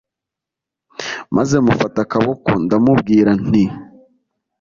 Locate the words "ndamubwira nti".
2.63-3.63